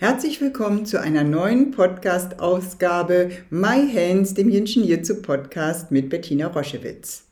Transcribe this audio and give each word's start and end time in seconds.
Herzlich 0.00 0.40
willkommen 0.40 0.86
zu 0.86 1.00
einer 1.00 1.24
neuen 1.24 1.72
Podcast-Ausgabe 1.72 3.32
My 3.50 3.84
Hands, 3.92 4.32
dem 4.32 4.48
Jinshin 4.48 4.84
Jitsu 4.84 5.20
Podcast 5.20 5.90
mit 5.90 6.08
Bettina 6.08 6.46
Roschewitz. 6.46 7.24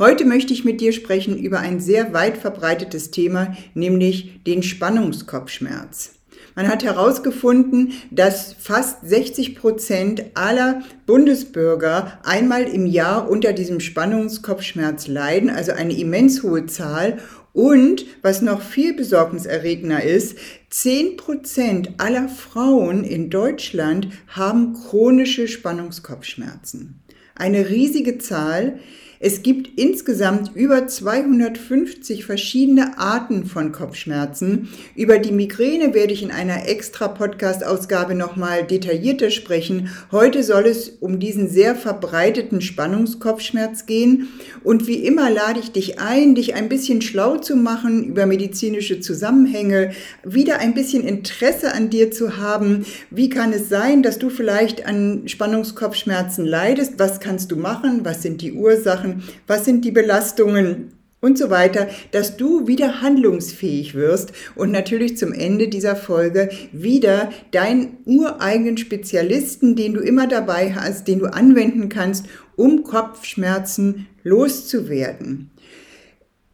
Heute 0.00 0.24
möchte 0.24 0.52
ich 0.52 0.64
mit 0.64 0.80
dir 0.80 0.92
sprechen 0.92 1.38
über 1.38 1.60
ein 1.60 1.78
sehr 1.78 2.12
weit 2.12 2.36
verbreitetes 2.36 3.12
Thema, 3.12 3.56
nämlich 3.74 4.42
den 4.42 4.64
Spannungskopfschmerz. 4.64 6.16
Man 6.56 6.66
hat 6.66 6.82
herausgefunden, 6.82 7.92
dass 8.10 8.52
fast 8.52 9.08
60 9.08 9.54
Prozent 9.54 10.24
aller 10.34 10.82
Bundesbürger 11.06 12.18
einmal 12.24 12.64
im 12.64 12.84
Jahr 12.86 13.30
unter 13.30 13.52
diesem 13.52 13.78
Spannungskopfschmerz 13.78 15.06
leiden, 15.06 15.50
also 15.50 15.70
eine 15.70 15.96
immens 15.96 16.42
hohe 16.42 16.66
Zahl. 16.66 17.18
Und 17.52 18.06
was 18.22 18.42
noch 18.42 18.60
viel 18.60 18.94
besorgniserregender 18.94 20.02
ist, 20.02 20.38
10% 20.70 21.94
aller 21.98 22.28
Frauen 22.28 23.04
in 23.04 23.30
Deutschland 23.30 24.08
haben 24.28 24.74
chronische 24.74 25.48
Spannungskopfschmerzen. 25.48 27.02
Eine 27.34 27.68
riesige 27.68 28.18
Zahl. 28.18 28.80
Es 29.20 29.42
gibt 29.42 29.80
insgesamt 29.80 30.52
über 30.54 30.86
250 30.86 32.24
verschiedene 32.24 32.98
Arten 32.98 33.46
von 33.46 33.72
Kopfschmerzen. 33.72 34.68
Über 34.94 35.18
die 35.18 35.32
Migräne 35.32 35.92
werde 35.92 36.12
ich 36.12 36.22
in 36.22 36.30
einer 36.30 36.68
extra 36.68 37.08
Podcast-Ausgabe 37.08 38.14
nochmal 38.14 38.64
detaillierter 38.64 39.30
sprechen. 39.30 39.90
Heute 40.12 40.44
soll 40.44 40.66
es 40.66 40.90
um 41.00 41.18
diesen 41.18 41.48
sehr 41.48 41.74
verbreiteten 41.74 42.60
Spannungskopfschmerz 42.60 43.86
gehen. 43.86 44.28
Und 44.62 44.86
wie 44.86 45.04
immer 45.04 45.30
lade 45.30 45.58
ich 45.58 45.72
dich 45.72 45.98
ein, 45.98 46.36
dich 46.36 46.54
ein 46.54 46.68
bisschen 46.68 47.02
schlau 47.02 47.38
zu 47.38 47.56
machen 47.56 48.04
über 48.04 48.24
medizinische 48.24 49.00
Zusammenhänge, 49.00 49.90
wieder 50.22 50.60
ein 50.60 50.74
bisschen 50.74 51.02
Interesse 51.02 51.74
an 51.74 51.90
dir 51.90 52.12
zu 52.12 52.36
haben. 52.36 52.86
Wie 53.10 53.28
kann 53.28 53.52
es 53.52 53.68
sein, 53.68 54.04
dass 54.04 54.20
du 54.20 54.30
vielleicht 54.30 54.86
an 54.86 55.26
Spannungskopfschmerzen 55.26 56.46
leidest? 56.46 57.00
Was 57.00 57.18
kannst 57.18 57.50
du 57.50 57.56
machen? 57.56 58.04
Was 58.04 58.22
sind 58.22 58.42
die 58.42 58.52
Ursachen? 58.52 59.07
Machen, 59.08 59.24
was 59.46 59.64
sind 59.64 59.84
die 59.84 59.90
Belastungen 59.90 60.92
und 61.20 61.36
so 61.36 61.50
weiter, 61.50 61.88
dass 62.12 62.36
du 62.36 62.68
wieder 62.68 63.00
handlungsfähig 63.02 63.94
wirst 63.94 64.32
und 64.54 64.70
natürlich 64.70 65.16
zum 65.16 65.32
Ende 65.32 65.68
dieser 65.68 65.96
Folge 65.96 66.48
wieder 66.70 67.30
deinen 67.50 67.98
ureigenen 68.04 68.78
Spezialisten, 68.78 69.74
den 69.74 69.94
du 69.94 70.00
immer 70.00 70.28
dabei 70.28 70.74
hast, 70.74 71.08
den 71.08 71.18
du 71.18 71.26
anwenden 71.26 71.88
kannst, 71.88 72.26
um 72.54 72.84
Kopfschmerzen 72.84 74.06
loszuwerden. 74.22 75.50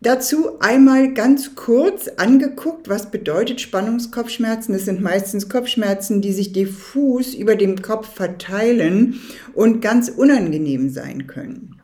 Dazu 0.00 0.60
einmal 0.60 1.14
ganz 1.14 1.54
kurz 1.54 2.08
angeguckt, 2.08 2.90
was 2.90 3.10
bedeutet 3.10 3.62
Spannungskopfschmerzen. 3.62 4.74
Das 4.74 4.84
sind 4.84 5.00
meistens 5.00 5.48
Kopfschmerzen, 5.48 6.20
die 6.20 6.32
sich 6.32 6.52
diffus 6.52 7.34
über 7.34 7.56
dem 7.56 7.80
Kopf 7.80 8.14
verteilen 8.14 9.20
und 9.54 9.80
ganz 9.80 10.10
unangenehm 10.10 10.90
sein 10.90 11.26
können. 11.26 11.80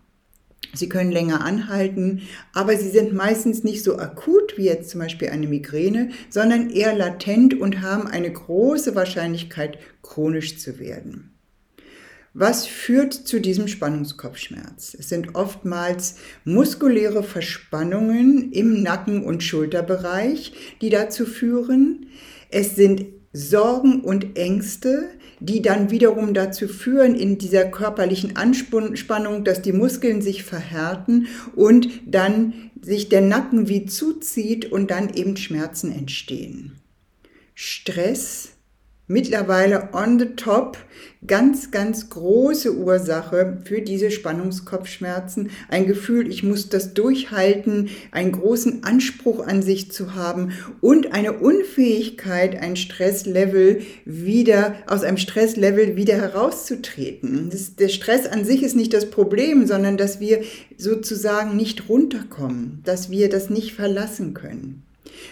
Sie 0.74 0.88
können 0.88 1.10
länger 1.10 1.44
anhalten, 1.44 2.22
aber 2.52 2.76
sie 2.76 2.90
sind 2.90 3.12
meistens 3.12 3.64
nicht 3.64 3.82
so 3.82 3.98
akut 3.98 4.56
wie 4.56 4.64
jetzt 4.64 4.90
zum 4.90 5.00
Beispiel 5.00 5.28
eine 5.28 5.46
Migräne, 5.46 6.10
sondern 6.28 6.70
eher 6.70 6.96
latent 6.96 7.58
und 7.58 7.80
haben 7.80 8.06
eine 8.06 8.32
große 8.32 8.94
Wahrscheinlichkeit, 8.94 9.78
chronisch 10.02 10.58
zu 10.58 10.78
werden. 10.78 11.30
Was 12.32 12.64
führt 12.66 13.12
zu 13.12 13.40
diesem 13.40 13.66
Spannungskopfschmerz? 13.66 14.94
Es 14.96 15.08
sind 15.08 15.34
oftmals 15.34 16.14
muskuläre 16.44 17.24
Verspannungen 17.24 18.52
im 18.52 18.84
Nacken- 18.84 19.24
und 19.24 19.42
Schulterbereich, 19.42 20.52
die 20.80 20.90
dazu 20.90 21.26
führen. 21.26 22.06
Es 22.48 22.76
sind 22.76 23.06
Sorgen 23.32 24.02
und 24.02 24.38
Ängste, 24.38 25.08
die 25.40 25.62
dann 25.62 25.90
wiederum 25.90 26.34
dazu 26.34 26.68
führen 26.68 27.14
in 27.14 27.38
dieser 27.38 27.64
körperlichen 27.64 28.36
Anspannung, 28.36 29.44
dass 29.44 29.62
die 29.62 29.72
Muskeln 29.72 30.22
sich 30.22 30.44
verhärten 30.44 31.26
und 31.56 31.88
dann 32.06 32.70
sich 32.82 33.08
der 33.08 33.22
Nacken 33.22 33.68
wie 33.68 33.86
zuzieht 33.86 34.70
und 34.70 34.90
dann 34.90 35.12
eben 35.14 35.36
Schmerzen 35.36 35.92
entstehen. 35.92 36.80
Stress 37.54 38.50
mittlerweile 39.10 39.88
on 39.92 40.20
the 40.20 40.36
top 40.36 40.78
ganz, 41.26 41.70
ganz 41.70 42.08
große 42.08 42.74
Ursache 42.74 43.58
für 43.64 43.82
diese 43.82 44.10
Spannungskopfschmerzen. 44.10 45.50
Ein 45.68 45.86
Gefühl, 45.86 46.30
ich 46.30 46.42
muss 46.42 46.68
das 46.68 46.94
durchhalten, 46.94 47.90
einen 48.12 48.32
großen 48.32 48.84
Anspruch 48.84 49.46
an 49.46 49.62
sich 49.62 49.90
zu 49.90 50.14
haben 50.14 50.52
und 50.80 51.12
eine 51.12 51.34
Unfähigkeit, 51.34 52.56
ein 52.56 52.76
Stresslevel 52.76 53.82
wieder, 54.04 54.76
aus 54.86 55.02
einem 55.02 55.18
Stresslevel 55.18 55.96
wieder 55.96 56.14
herauszutreten. 56.14 57.50
Das, 57.50 57.74
der 57.74 57.88
Stress 57.88 58.26
an 58.26 58.44
sich 58.44 58.62
ist 58.62 58.76
nicht 58.76 58.94
das 58.94 59.10
Problem, 59.10 59.66
sondern 59.66 59.96
dass 59.96 60.20
wir 60.20 60.42
sozusagen 60.78 61.56
nicht 61.56 61.88
runterkommen, 61.88 62.80
dass 62.84 63.10
wir 63.10 63.28
das 63.28 63.50
nicht 63.50 63.74
verlassen 63.74 64.34
können. 64.34 64.84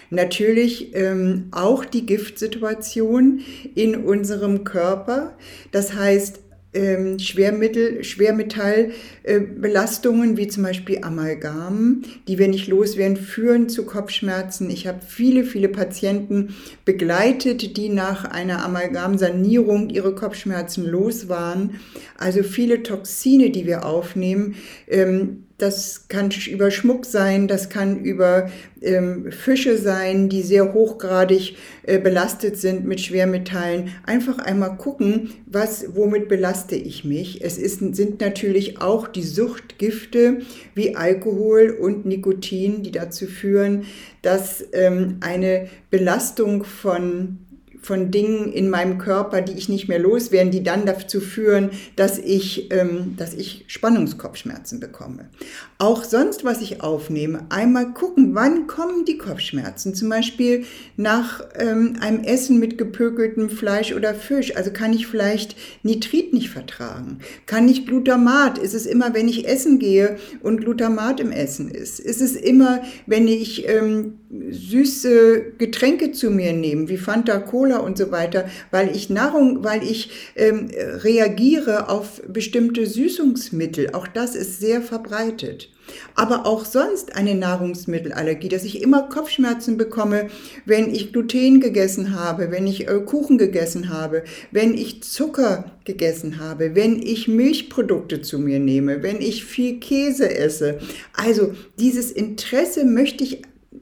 Natürlich 0.09 0.95
ähm, 0.95 1.47
auch 1.51 1.85
die 1.85 2.05
Giftsituation 2.05 3.41
in 3.75 3.95
unserem 3.95 4.63
Körper. 4.63 5.37
Das 5.71 5.93
heißt, 5.93 6.39
ähm, 6.71 7.17
Schwermittel, 7.17 8.03
Schwermetallbelastungen 8.03 10.33
äh, 10.33 10.37
wie 10.37 10.47
zum 10.47 10.61
Beispiel 10.63 10.99
Amalgam, 11.01 12.03
die 12.27 12.37
wir 12.37 12.47
nicht 12.47 12.67
loswerden, 12.67 13.17
führen 13.17 13.69
zu 13.69 13.85
Kopfschmerzen. 13.85 14.69
Ich 14.69 14.85
habe 14.85 14.99
viele, 15.05 15.45
viele 15.45 15.69
Patienten 15.69 16.53
begleitet, 16.85 17.75
die 17.77 17.89
nach 17.89 18.25
einer 18.25 18.63
Amalgamsanierung 18.63 19.89
ihre 19.89 20.13
Kopfschmerzen 20.13 20.85
los 20.85 21.27
waren. 21.27 21.79
Also 22.17 22.43
viele 22.43 22.83
Toxine, 22.83 23.49
die 23.49 23.65
wir 23.65 23.83
aufnehmen, 23.85 24.53
ähm, 24.87 25.45
das 25.59 26.07
kann 26.07 26.31
über 26.49 26.71
Schmuck 26.71 27.05
sein, 27.05 27.47
das 27.47 27.69
kann 27.69 27.99
über 27.99 28.49
ähm, 28.81 29.31
Fische 29.31 29.77
sein, 29.77 30.29
die 30.29 30.41
sehr 30.41 30.73
hochgradig 30.73 31.57
äh, 31.83 31.99
belastet 31.99 32.57
sind 32.57 32.85
mit 32.85 33.01
Schwermetallen. 33.01 33.89
Einfach 34.05 34.39
einmal 34.39 34.77
gucken, 34.77 35.31
was, 35.45 35.95
womit 35.95 36.29
belaste 36.29 36.75
ich 36.75 37.03
mich. 37.03 37.43
Es 37.43 37.57
ist, 37.57 37.79
sind 37.95 38.21
natürlich 38.21 38.81
auch 38.81 39.07
die 39.07 39.23
Suchtgifte 39.23 40.39
wie 40.75 40.95
Alkohol 40.95 41.77
und 41.79 42.05
Nikotin, 42.05 42.81
die 42.83 42.91
dazu 42.91 43.27
führen, 43.27 43.85
dass 44.21 44.65
ähm, 44.71 45.17
eine 45.19 45.67
Belastung 45.89 46.63
von 46.63 47.39
von 47.81 48.11
Dingen 48.11 48.51
in 48.51 48.69
meinem 48.69 48.97
Körper, 48.97 49.41
die 49.41 49.53
ich 49.53 49.69
nicht 49.69 49.87
mehr 49.87 49.99
loswerden, 49.99 50.51
die 50.51 50.63
dann 50.63 50.85
dazu 50.85 51.19
führen, 51.21 51.71
dass 51.95 52.17
ich, 52.17 52.71
ähm, 52.71 53.15
dass 53.17 53.33
ich 53.33 53.65
Spannungskopfschmerzen 53.67 54.79
bekomme. 54.79 55.29
Auch 55.77 56.03
sonst, 56.03 56.43
was 56.43 56.61
ich 56.61 56.81
aufnehme, 56.81 57.45
einmal 57.49 57.93
gucken, 57.93 58.35
wann 58.35 58.67
kommen 58.67 59.05
die 59.05 59.17
Kopfschmerzen. 59.17 59.95
Zum 59.95 60.09
Beispiel 60.09 60.65
nach 60.97 61.41
ähm, 61.55 61.95
einem 62.01 62.23
Essen 62.23 62.59
mit 62.59 62.77
gepökeltem 62.77 63.49
Fleisch 63.49 63.93
oder 63.93 64.13
Fisch. 64.13 64.55
Also 64.57 64.71
kann 64.71 64.93
ich 64.93 65.07
vielleicht 65.07 65.55
Nitrit 65.83 66.33
nicht 66.33 66.49
vertragen? 66.49 67.19
Kann 67.45 67.69
ich 67.69 67.85
Glutamat? 67.85 68.57
Ist 68.57 68.73
es 68.73 68.85
immer, 68.85 69.13
wenn 69.13 69.29
ich 69.29 69.47
essen 69.47 69.79
gehe 69.79 70.17
und 70.41 70.61
Glutamat 70.61 71.21
im 71.21 71.31
Essen 71.31 71.71
ist? 71.71 71.99
Ist 71.99 72.21
es 72.21 72.35
immer, 72.35 72.81
wenn 73.05 73.27
ich 73.27 73.67
ähm, 73.67 74.19
süße 74.51 75.53
Getränke 75.57 76.11
zu 76.11 76.29
mir 76.29 76.51
nehme, 76.51 76.89
wie 76.89 76.97
Fanta 76.97 77.39
Cola? 77.39 77.68
Cola 77.69 77.79
und 77.79 77.97
so 77.97 78.11
weiter, 78.11 78.49
weil 78.71 78.95
ich 78.95 79.09
Nahrung, 79.09 79.63
weil 79.63 79.83
ich 79.83 80.11
ähm, 80.35 80.69
reagiere 80.75 81.89
auf 81.89 82.21
bestimmte 82.27 82.85
Süßungsmittel. 82.85 83.91
Auch 83.93 84.07
das 84.07 84.35
ist 84.35 84.59
sehr 84.59 84.81
verbreitet. 84.81 85.69
Aber 86.13 86.45
auch 86.45 86.65
sonst 86.65 87.15
eine 87.15 87.33
Nahrungsmittelallergie, 87.33 88.49
dass 88.49 88.63
ich 88.63 88.83
immer 88.83 89.09
Kopfschmerzen 89.09 89.75
bekomme, 89.75 90.27
wenn 90.65 90.93
ich 90.93 91.11
Gluten 91.11 91.61
gegessen 91.61 92.13
habe, 92.13 92.51
wenn 92.51 92.67
ich 92.67 92.87
äh, 92.87 92.99
Kuchen 92.99 93.39
gegessen 93.39 93.89
habe, 93.89 94.23
wenn 94.51 94.75
ich 94.75 95.01
Zucker 95.01 95.71
gegessen 95.85 96.39
habe, 96.39 96.75
wenn 96.75 97.01
ich 97.01 97.27
Milchprodukte 97.27 98.21
zu 98.21 98.37
mir 98.37 98.59
nehme, 98.59 99.01
wenn 99.01 99.19
ich 99.19 99.45
viel 99.45 99.79
Käse 99.79 100.29
esse. 100.29 100.77
Also 101.13 101.53
dieses 101.79 102.11
Interesse 102.11 102.85
möchte 102.85 103.23
ich 103.23 103.41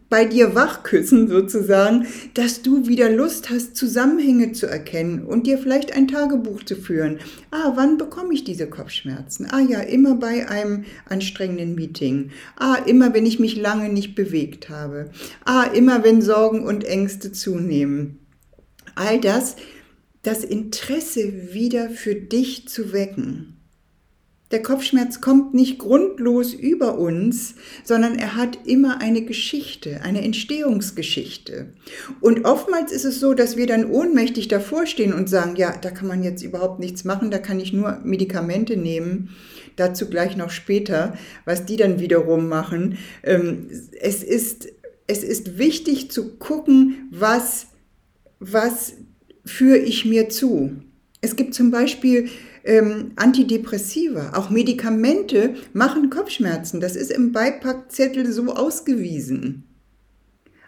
bei 0.10 0.26
dir 0.26 0.54
wachküssen 0.54 1.28
sozusagen, 1.28 2.08
dass 2.34 2.62
du 2.62 2.88
wieder 2.88 3.10
Lust 3.10 3.50
hast, 3.50 3.76
Zusammenhänge 3.76 4.52
zu 4.52 4.68
erkennen 4.68 5.24
und 5.24 5.48
dir 5.48 5.58
vielleicht 5.58 5.94
ein 5.94 6.08
Tagebuch 6.08 6.64
zu 6.64 6.76
führen. 6.76 7.20
Ah, 7.52 7.74
wann 7.76 7.98
bekomme 7.98 8.34
ich 8.34 8.44
diese 8.44 8.68
Kopfschmerzen? 8.68 9.48
Ah 9.50 9.62
ja, 9.62 9.80
immer 9.80 10.16
bei 10.16 10.50
einem 10.50 10.84
anstrengenden 11.08 11.76
Meeting. 11.76 12.32
Ah, 12.58 12.76
immer 12.86 13.14
wenn 13.14 13.26
ich 13.26 13.40
mich 13.40 13.56
lange 13.56 13.90
nicht 13.90 14.16
bewegt 14.16 14.70
habe. 14.70 15.12
Ah, 15.46 15.64
immer 15.64 16.04
wenn 16.04 16.22
Sorgen 16.22 16.66
und 16.66 16.84
Ängste 16.84 17.32
zunehmen. 17.32 18.20
All 18.96 19.22
das, 19.22 19.56
das 20.22 20.44
Interesse 20.44 21.54
wieder 21.54 21.90
für 21.90 22.16
dich 22.16 22.68
zu 22.68 22.92
wecken. 22.92 23.57
Der 24.52 24.64
Kopfschmerz 24.64 25.20
kommt 25.20 25.54
nicht 25.54 25.78
grundlos 25.78 26.54
über 26.54 26.98
uns, 26.98 27.56
sondern 27.84 28.18
er 28.18 28.38
hat 28.38 28.60
immer 28.66 29.02
eine 29.02 29.24
Geschichte, 29.24 30.02
eine 30.04 30.22
Entstehungsgeschichte. 30.22 31.74
Und 32.22 32.46
oftmals 32.46 32.94
ist 32.94 33.04
es 33.04 33.20
so, 33.20 33.34
dass 33.34 33.58
wir 33.58 33.68
dann 33.68 33.92
ohnmächtig 33.92 34.48
davor 34.48 34.86
stehen 34.86 35.14
und 35.14 35.28
sagen, 35.28 35.58
ja, 35.58 35.76
da 35.76 35.92
kann 35.92 36.08
man 36.08 36.24
jetzt 36.24 36.44
überhaupt 36.44 36.80
nichts 36.80 37.04
machen, 37.04 37.30
da 37.30 37.40
kann 37.40 37.60
ich 37.60 37.74
nur 37.74 38.00
Medikamente 38.06 38.78
nehmen. 38.78 39.36
Dazu 39.76 40.10
gleich 40.10 40.38
noch 40.38 40.50
später, 40.50 41.18
was 41.44 41.66
die 41.66 41.76
dann 41.76 42.00
wiederum 42.00 42.48
machen. 42.48 42.98
Ähm, 43.24 43.68
es 44.00 44.24
ist, 44.24 44.70
es 45.08 45.24
ist 45.24 45.58
wichtig 45.58 46.10
zu 46.10 46.38
gucken, 46.38 47.10
was, 47.12 47.68
was 48.40 48.94
führe 49.46 49.78
ich 49.78 50.06
mir 50.06 50.30
zu. 50.30 50.72
Es 51.20 51.36
gibt 51.36 51.54
zum 51.54 51.70
Beispiel 51.72 52.30
ähm, 52.68 53.14
Antidepressiva, 53.16 54.34
auch 54.36 54.50
Medikamente 54.50 55.56
machen 55.74 56.10
Kopfschmerzen. 56.10 56.82
Das 56.82 56.96
ist 56.96 57.12
im 57.12 57.32
Beipackzettel 57.32 58.32
so 58.32 58.54
ausgewiesen. 58.54 59.64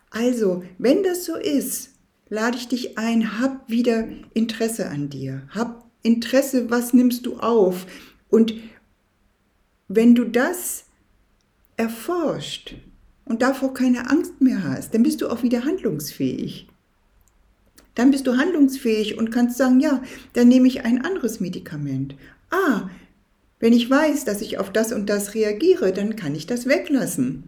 Also, 0.09 0.63
wenn 0.77 1.03
das 1.03 1.25
so 1.25 1.35
ist, 1.35 1.91
lade 2.29 2.57
ich 2.57 2.69
dich 2.69 2.97
ein, 2.97 3.39
hab 3.39 3.69
wieder 3.69 4.07
Interesse 4.33 4.87
an 4.87 5.09
dir. 5.09 5.43
Hab 5.49 5.85
Interesse, 6.01 6.69
was 6.69 6.93
nimmst 6.93 7.25
du 7.25 7.37
auf? 7.37 7.85
Und 8.29 8.53
wenn 9.89 10.15
du 10.15 10.23
das 10.23 10.85
erforscht 11.75 12.75
und 13.25 13.41
davor 13.41 13.73
keine 13.73 14.09
Angst 14.09 14.39
mehr 14.39 14.63
hast, 14.63 14.93
dann 14.93 15.03
bist 15.03 15.21
du 15.21 15.27
auch 15.27 15.43
wieder 15.43 15.65
handlungsfähig 15.65 16.68
dann 17.99 18.11
bist 18.11 18.25
du 18.27 18.37
handlungsfähig 18.37 19.17
und 19.17 19.29
kannst 19.29 19.57
sagen, 19.57 19.81
ja, 19.81 20.01
dann 20.33 20.47
nehme 20.47 20.67
ich 20.67 20.85
ein 20.85 21.03
anderes 21.03 21.39
Medikament. 21.39 22.15
Ah, 22.49 22.89
wenn 23.59 23.73
ich 23.73 23.89
weiß, 23.89 24.23
dass 24.23 24.41
ich 24.41 24.57
auf 24.57 24.71
das 24.71 24.93
und 24.93 25.09
das 25.09 25.35
reagiere, 25.35 25.91
dann 25.91 26.15
kann 26.15 26.33
ich 26.33 26.47
das 26.47 26.65
weglassen. 26.65 27.43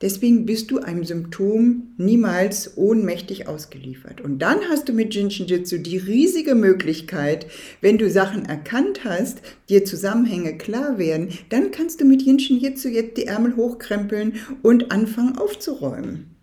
Deswegen 0.00 0.46
bist 0.46 0.70
du 0.70 0.78
einem 0.78 1.02
Symptom 1.02 1.94
niemals 1.96 2.76
ohnmächtig 2.76 3.48
ausgeliefert. 3.48 4.20
Und 4.20 4.38
dann 4.38 4.60
hast 4.70 4.88
du 4.88 4.92
mit 4.92 5.12
Jinshinjutsu 5.14 5.78
die 5.78 5.96
riesige 5.96 6.54
Möglichkeit, 6.54 7.46
wenn 7.80 7.98
du 7.98 8.08
Sachen 8.08 8.44
erkannt 8.44 9.04
hast, 9.04 9.40
dir 9.68 9.84
Zusammenhänge 9.84 10.56
klar 10.56 10.98
werden, 10.98 11.30
dann 11.48 11.72
kannst 11.72 12.00
du 12.00 12.04
mit 12.04 12.22
Jinshinjutsu 12.22 12.88
jetzt 12.88 13.16
die 13.16 13.26
Ärmel 13.26 13.56
hochkrempeln 13.56 14.34
und 14.62 14.92
anfangen 14.92 15.36
aufzuräumen. 15.36 16.36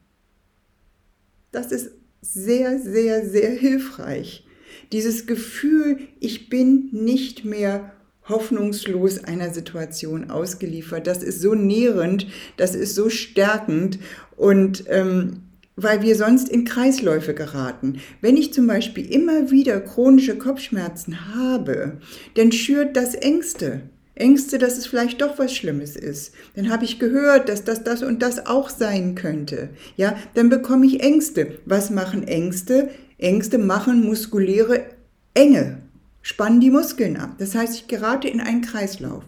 Das 1.53 1.71
ist 1.71 1.91
sehr, 2.33 2.79
sehr, 2.79 3.25
sehr 3.25 3.51
hilfreich. 3.51 4.45
Dieses 4.91 5.25
Gefühl, 5.25 5.99
ich 6.19 6.49
bin 6.49 6.89
nicht 6.91 7.45
mehr 7.45 7.91
hoffnungslos 8.27 9.23
einer 9.23 9.53
Situation 9.53 10.31
ausgeliefert, 10.31 11.05
das 11.05 11.21
ist 11.21 11.41
so 11.41 11.53
nährend, 11.53 12.27
das 12.57 12.73
ist 12.73 12.95
so 12.95 13.09
stärkend 13.09 13.99
und 14.35 14.85
ähm, 14.87 15.41
weil 15.75 16.01
wir 16.01 16.15
sonst 16.15 16.49
in 16.49 16.65
Kreisläufe 16.65 17.33
geraten. 17.33 17.99
Wenn 18.21 18.37
ich 18.37 18.53
zum 18.53 18.65
Beispiel 18.65 19.11
immer 19.13 19.51
wieder 19.51 19.79
chronische 19.81 20.37
Kopfschmerzen 20.37 21.35
habe, 21.35 21.99
dann 22.35 22.51
schürt 22.51 22.95
das 22.95 23.13
Ängste. 23.13 23.89
Ängste, 24.15 24.57
dass 24.57 24.77
es 24.77 24.87
vielleicht 24.87 25.21
doch 25.21 25.37
was 25.37 25.53
Schlimmes 25.53 25.97
ist. 25.97 26.33
Dann 26.55 26.69
habe 26.69 26.85
ich 26.85 26.99
gehört, 26.99 27.49
dass 27.49 27.65
das 27.65 27.83
das 27.83 28.01
und 28.01 28.21
das 28.21 28.45
auch 28.45 28.69
sein 28.69 29.13
könnte. 29.13 29.69
Ja, 29.97 30.17
dann 30.33 30.49
bekomme 30.49 30.85
ich 30.85 31.01
Ängste. 31.01 31.59
Was 31.65 31.89
machen 31.89 32.25
Ängste? 32.27 32.89
Ängste 33.17 33.57
machen 33.57 34.03
muskuläre 34.05 34.85
Enge, 35.33 35.79
spannen 36.21 36.61
die 36.61 36.69
Muskeln 36.69 37.17
ab. 37.17 37.35
Das 37.39 37.55
heißt, 37.55 37.75
ich 37.75 37.87
gerate 37.87 38.27
in 38.27 38.39
einen 38.39 38.61
Kreislauf. 38.61 39.23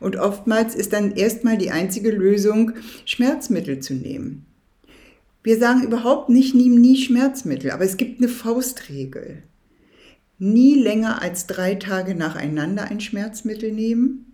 Und 0.00 0.16
oftmals 0.16 0.74
ist 0.74 0.92
dann 0.92 1.12
erstmal 1.12 1.58
die 1.58 1.70
einzige 1.70 2.10
Lösung, 2.10 2.72
Schmerzmittel 3.04 3.80
zu 3.80 3.94
nehmen. 3.94 4.46
Wir 5.42 5.58
sagen 5.58 5.82
überhaupt 5.82 6.28
nicht, 6.28 6.54
nimm 6.54 6.80
nie 6.80 6.96
Schmerzmittel, 6.96 7.70
aber 7.70 7.84
es 7.84 7.96
gibt 7.96 8.20
eine 8.20 8.28
Faustregel 8.28 9.42
nie 10.42 10.74
länger 10.74 11.22
als 11.22 11.46
drei 11.46 11.76
Tage 11.76 12.16
nacheinander 12.16 12.90
ein 12.90 12.98
Schmerzmittel 12.98 13.70
nehmen 13.70 14.26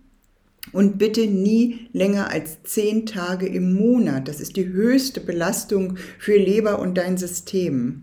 und 0.71 0.97
bitte 0.97 1.27
nie 1.27 1.87
länger 1.93 2.31
als 2.31 2.63
zehn 2.63 3.05
Tage 3.05 3.45
im 3.45 3.73
Monat. 3.73 4.27
Das 4.27 4.41
ist 4.41 4.55
die 4.55 4.67
höchste 4.67 5.21
Belastung 5.21 5.97
für 6.17 6.35
Leber 6.35 6.79
und 6.79 6.97
dein 6.97 7.17
System. 7.17 8.01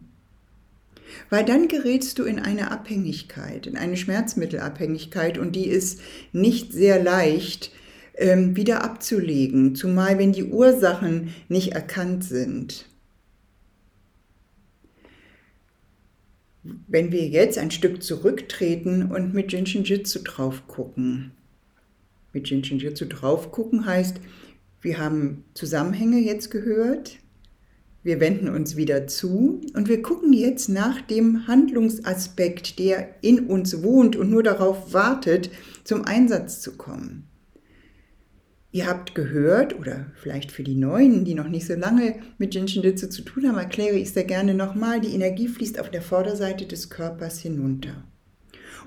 Weil 1.31 1.45
dann 1.45 1.67
gerätst 1.67 2.21
du 2.21 2.23
in 2.23 2.39
eine 2.39 2.71
Abhängigkeit, 2.71 3.67
in 3.67 3.77
eine 3.77 3.97
Schmerzmittelabhängigkeit 3.97 5.37
und 5.37 5.57
die 5.57 5.67
ist 5.67 6.01
nicht 6.33 6.73
sehr 6.73 7.03
leicht 7.03 7.73
ähm, 8.15 8.55
wieder 8.55 8.85
abzulegen, 8.85 9.75
zumal 9.75 10.17
wenn 10.19 10.33
die 10.33 10.45
Ursachen 10.45 11.35
nicht 11.49 11.73
erkannt 11.73 12.23
sind. 12.23 12.87
Wenn 16.87 17.13
wir 17.13 17.27
jetzt 17.27 17.59
ein 17.59 17.71
Stück 17.71 18.03
zurücktreten 18.03 19.11
und 19.11 19.35
mit 19.35 19.53
Jinshin 19.53 19.85
Jitsu 19.85 20.21
drauf 20.23 20.67
gucken. 20.67 21.33
Mit 22.33 22.49
Jinshin 22.49 22.79
Jitsu 22.79 23.07
drauf 23.07 23.51
gucken 23.53 23.87
heißt, 23.87 24.21
wir 24.83 24.99
haben 24.99 25.45
Zusammenhänge 25.55 26.19
jetzt 26.19 26.51
gehört, 26.51 27.19
wir 28.03 28.21
wenden 28.21 28.49
uns 28.49 28.77
wieder 28.77 29.09
zu 29.09 29.61
und 29.75 29.89
wir 29.89 30.01
gucken 30.01 30.33
jetzt 30.33 30.69
nach 30.69 31.01
dem 31.01 31.49
Handlungsaspekt, 31.49 32.79
der 32.79 33.17
in 33.21 33.49
uns 33.49 33.83
wohnt 33.83 34.15
und 34.15 34.31
nur 34.31 34.45
darauf 34.45 34.93
wartet, 34.93 35.51
zum 35.83 36.05
Einsatz 36.05 36.61
zu 36.61 36.77
kommen. 36.77 37.27
Ihr 38.77 38.87
habt 38.87 39.15
gehört, 39.15 39.79
oder 39.79 40.05
vielleicht 40.17 40.53
für 40.53 40.63
die 40.63 40.75
Neuen, 40.75 41.25
die 41.25 41.33
noch 41.33 41.49
nicht 41.49 41.67
so 41.67 41.73
lange 41.73 42.17
mit 42.37 42.55
Jinshin 42.55 42.83
Jitsu 42.83 43.07
zu 43.07 43.23
tun 43.23 43.49
haben, 43.49 43.57
erkläre 43.57 43.97
ich 43.97 44.13
sehr 44.13 44.25
gerne 44.25 44.53
nochmal, 44.53 45.01
die 45.01 45.15
Energie 45.15 45.49
fließt 45.49 45.81
auf 45.81 45.91
der 45.91 46.03
Vorderseite 46.03 46.67
des 46.67 46.91
Körpers 46.91 47.39
hinunter. 47.39 48.05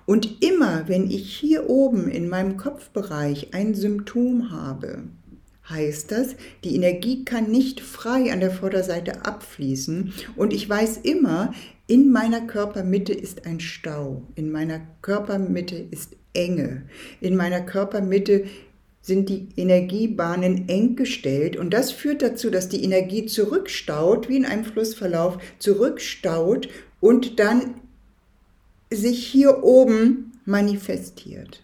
Und 0.06 0.44
immer, 0.44 0.88
wenn 0.88 1.10
ich 1.10 1.36
hier 1.36 1.72
oben 1.72 2.08
in 2.08 2.30
meinem 2.30 2.56
Kopfbereich 2.56 3.56
ein 3.56 3.74
Symptom 3.74 4.52
habe, 4.52 5.06
heißt 5.68 6.12
das, 6.12 6.36
die 6.64 6.76
Energie 6.76 7.26
kann 7.26 7.50
nicht 7.50 7.82
frei 7.82 8.32
an 8.32 8.42
der 8.42 8.52
Vorderseite 8.52 9.26
abfließen 9.26 10.14
und 10.36 10.54
ich 10.54 10.70
weiß 10.70 10.98
immer, 10.98 11.52
in 11.88 12.12
meiner 12.12 12.42
Körpermitte 12.42 13.14
ist 13.14 13.48
ein 13.48 13.60
Stau, 13.60 14.22
in 14.36 14.52
meiner 14.52 14.82
Körpermitte 15.02 15.78
ist 15.78 16.16
Enge, 16.34 16.84
in 17.22 17.36
meiner 17.36 17.62
Körpermitte 17.62 18.46
sind 19.10 19.28
die 19.28 19.48
Energiebahnen 19.58 20.70
eng 20.70 20.96
gestellt 20.96 21.58
und 21.58 21.72
das 21.72 21.92
führt 21.92 22.22
dazu, 22.22 22.50
dass 22.50 22.70
die 22.70 22.84
Energie 22.84 23.26
zurückstaut, 23.26 24.30
wie 24.30 24.38
in 24.38 24.46
einem 24.46 24.64
Flussverlauf, 24.64 25.40
zurückstaut 25.58 26.70
und 27.02 27.40
dann 27.40 27.82
sich 28.92 29.26
hier 29.26 29.64
oben 29.64 30.32
manifestiert. 30.46 31.64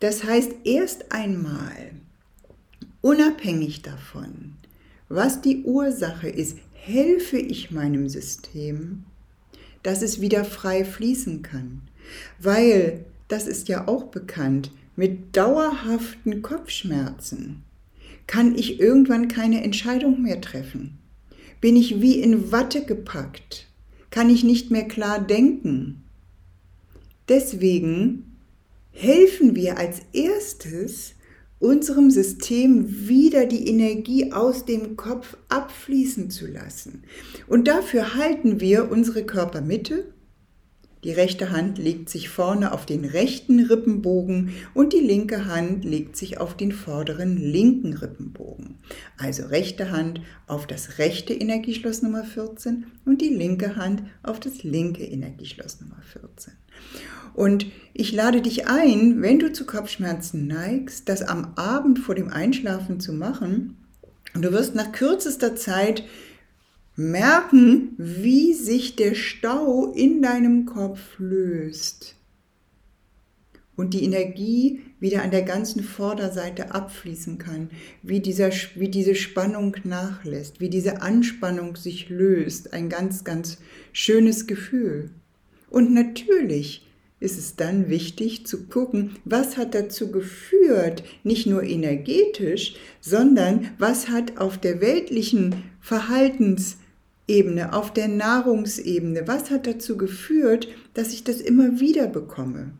Das 0.00 0.24
heißt, 0.24 0.52
erst 0.64 1.12
einmal, 1.12 1.92
unabhängig 3.00 3.82
davon, 3.82 4.54
was 5.08 5.42
die 5.42 5.62
Ursache 5.62 6.28
ist, 6.28 6.56
helfe 6.72 7.38
ich 7.38 7.70
meinem 7.70 8.08
System, 8.08 9.04
dass 9.82 10.00
es 10.00 10.20
wieder 10.22 10.44
frei 10.44 10.84
fließen 10.84 11.42
kann. 11.42 11.82
Weil, 12.38 13.04
das 13.28 13.46
ist 13.46 13.68
ja 13.68 13.88
auch 13.88 14.04
bekannt, 14.04 14.70
mit 14.96 15.36
dauerhaften 15.36 16.42
Kopfschmerzen 16.42 17.62
kann 18.26 18.54
ich 18.54 18.80
irgendwann 18.80 19.28
keine 19.28 19.62
Entscheidung 19.62 20.22
mehr 20.22 20.40
treffen. 20.40 20.98
Bin 21.60 21.76
ich 21.76 22.00
wie 22.00 22.20
in 22.20 22.52
Watte 22.52 22.84
gepackt, 22.84 23.68
kann 24.10 24.30
ich 24.30 24.44
nicht 24.44 24.70
mehr 24.70 24.84
klar 24.84 25.20
denken. 25.20 26.02
Deswegen 27.28 28.36
helfen 28.92 29.56
wir 29.56 29.78
als 29.78 30.00
erstes 30.12 31.14
unserem 31.58 32.10
System 32.10 33.08
wieder 33.08 33.46
die 33.46 33.68
Energie 33.68 34.32
aus 34.32 34.66
dem 34.66 34.96
Kopf 34.96 35.36
abfließen 35.48 36.30
zu 36.30 36.46
lassen. 36.46 37.04
Und 37.46 37.68
dafür 37.68 38.14
halten 38.14 38.60
wir 38.60 38.90
unsere 38.90 39.24
Körpermitte, 39.24 40.12
Die 41.04 41.12
rechte 41.12 41.50
Hand 41.50 41.76
legt 41.76 42.08
sich 42.08 42.30
vorne 42.30 42.72
auf 42.72 42.86
den 42.86 43.04
rechten 43.04 43.60
Rippenbogen 43.60 44.54
und 44.72 44.94
die 44.94 45.00
linke 45.00 45.44
Hand 45.44 45.84
legt 45.84 46.16
sich 46.16 46.38
auf 46.40 46.56
den 46.56 46.72
vorderen 46.72 47.36
linken 47.36 47.92
Rippenbogen. 47.92 48.78
Also 49.18 49.44
rechte 49.46 49.90
Hand 49.90 50.22
auf 50.46 50.66
das 50.66 50.98
rechte 50.98 51.34
Energieschloss 51.34 52.00
Nummer 52.00 52.24
14 52.24 52.86
und 53.04 53.20
die 53.20 53.28
linke 53.28 53.76
Hand 53.76 54.02
auf 54.22 54.40
das 54.40 54.62
linke 54.62 55.04
Energieschloss 55.04 55.82
Nummer 55.82 56.00
14. 56.10 56.54
Und 57.34 57.66
ich 57.92 58.12
lade 58.12 58.40
dich 58.40 58.66
ein, 58.66 59.20
wenn 59.20 59.38
du 59.38 59.52
zu 59.52 59.66
Kopfschmerzen 59.66 60.46
neigst, 60.46 61.08
das 61.08 61.20
am 61.20 61.52
Abend 61.56 61.98
vor 61.98 62.14
dem 62.14 62.30
Einschlafen 62.30 62.98
zu 62.98 63.12
machen. 63.12 63.76
Du 64.34 64.52
wirst 64.52 64.74
nach 64.74 64.90
kürzester 64.92 65.54
Zeit 65.54 66.04
merken, 66.96 67.94
wie 67.98 68.54
sich 68.54 68.96
der 68.96 69.14
Stau 69.14 69.92
in 69.92 70.22
deinem 70.22 70.66
Kopf 70.66 71.18
löst 71.18 72.16
und 73.76 73.94
die 73.94 74.04
Energie 74.04 74.80
wieder 75.00 75.22
an 75.22 75.30
der 75.30 75.42
ganzen 75.42 75.82
Vorderseite 75.82 76.72
abfließen 76.72 77.38
kann, 77.38 77.70
wie, 78.02 78.20
dieser, 78.20 78.50
wie 78.76 78.88
diese 78.88 79.14
Spannung 79.14 79.76
nachlässt, 79.84 80.60
wie 80.60 80.70
diese 80.70 81.02
Anspannung 81.02 81.76
sich 81.76 82.08
löst. 82.08 82.72
Ein 82.72 82.88
ganz, 82.88 83.24
ganz 83.24 83.58
schönes 83.92 84.46
Gefühl. 84.46 85.10
Und 85.70 85.92
natürlich 85.92 86.86
ist 87.20 87.38
es 87.38 87.56
dann 87.56 87.88
wichtig 87.88 88.46
zu 88.46 88.66
gucken, 88.66 89.16
was 89.24 89.56
hat 89.56 89.74
dazu 89.74 90.12
geführt, 90.12 91.02
nicht 91.24 91.46
nur 91.46 91.62
energetisch, 91.62 92.74
sondern 93.00 93.70
was 93.78 94.08
hat 94.08 94.38
auf 94.38 94.58
der 94.58 94.80
weltlichen 94.80 95.54
Verhaltensebene, 97.26 97.72
auf 97.72 97.92
der 97.92 98.08
Nahrungsebene, 98.08 99.26
was 99.26 99.50
hat 99.50 99.66
dazu 99.66 99.96
geführt, 99.96 100.68
dass 100.94 101.12
ich 101.12 101.24
das 101.24 101.40
immer 101.40 101.80
wieder 101.80 102.06
bekomme. 102.06 102.72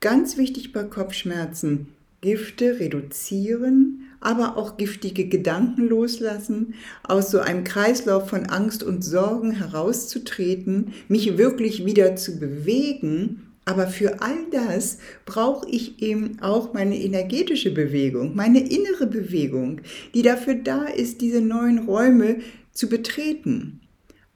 Ganz 0.00 0.36
wichtig 0.36 0.72
bei 0.72 0.84
Kopfschmerzen, 0.84 1.88
Gifte 2.20 2.80
reduzieren, 2.80 4.02
aber 4.20 4.56
auch 4.56 4.76
giftige 4.76 5.28
Gedanken 5.28 5.88
loslassen, 5.88 6.74
aus 7.02 7.30
so 7.30 7.38
einem 7.38 7.64
Kreislauf 7.64 8.28
von 8.28 8.46
Angst 8.46 8.82
und 8.82 9.04
Sorgen 9.04 9.52
herauszutreten, 9.52 10.92
mich 11.08 11.38
wirklich 11.38 11.84
wieder 11.84 12.16
zu 12.16 12.38
bewegen. 12.38 13.42
Aber 13.64 13.88
für 13.88 14.22
all 14.22 14.38
das 14.52 14.98
brauche 15.24 15.68
ich 15.68 16.00
eben 16.00 16.38
auch 16.40 16.72
meine 16.72 16.96
energetische 16.96 17.72
Bewegung, 17.72 18.34
meine 18.36 18.60
innere 18.60 19.06
Bewegung, 19.06 19.80
die 20.14 20.22
dafür 20.22 20.54
da 20.54 20.84
ist, 20.84 21.20
diese 21.20 21.40
neuen 21.40 21.80
Räume 21.80 22.38
zu 22.76 22.88
betreten. 22.88 23.80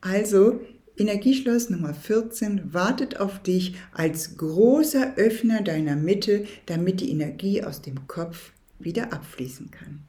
Also 0.01 0.61
Energieschloss 0.97 1.71
Nummer 1.71 1.95
14 1.95 2.75
wartet 2.75 3.21
auf 3.21 3.43
dich 3.43 3.75
als 3.93 4.37
großer 4.37 5.15
Öffner 5.17 5.63
deiner 5.63 5.97
Mitte, 5.97 6.45
damit 6.67 7.01
die 7.01 7.11
Energie 7.11 7.63
aus 7.63 7.81
dem 7.83 8.07
Kopf 8.07 8.53
wieder 8.79 9.13
abfließen 9.13 9.71
kann. 9.71 10.01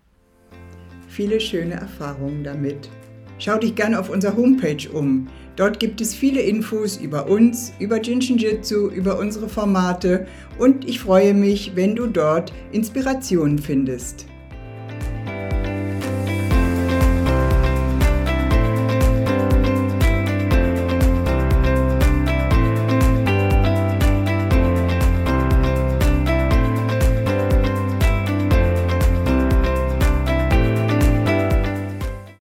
Viele 1.07 1.39
schöne 1.39 1.75
Erfahrungen 1.75 2.43
damit. 2.43 2.89
Schau 3.37 3.57
dich 3.57 3.75
gerne 3.75 3.99
auf 3.99 4.09
unserer 4.09 4.37
Homepage 4.37 4.89
um. 4.93 5.27
Dort 5.55 5.79
gibt 5.79 5.99
es 5.99 6.13
viele 6.13 6.41
Infos 6.41 6.97
über 6.97 7.27
uns, 7.27 7.73
über 7.79 8.01
Jinshin 8.01 8.37
Jitsu, 8.37 8.87
über 8.89 9.17
unsere 9.19 9.49
Formate 9.49 10.27
und 10.57 10.87
ich 10.87 10.99
freue 10.99 11.33
mich, 11.33 11.75
wenn 11.75 11.95
du 11.95 12.07
dort 12.07 12.53
Inspirationen 12.71 13.59
findest. 13.59 14.25